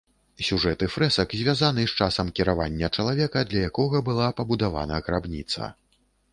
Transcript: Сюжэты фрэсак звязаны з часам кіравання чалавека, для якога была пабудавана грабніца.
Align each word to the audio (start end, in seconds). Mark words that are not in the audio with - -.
Сюжэты 0.45 0.87
фрэсак 0.93 1.35
звязаны 1.41 1.83
з 1.91 2.07
часам 2.07 2.33
кіравання 2.41 2.91
чалавека, 2.97 3.45
для 3.53 3.63
якога 3.71 4.03
была 4.11 4.27
пабудавана 4.43 4.95
грабніца. 5.07 5.73